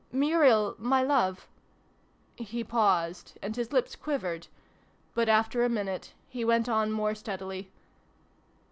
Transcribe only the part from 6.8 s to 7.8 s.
more steadily.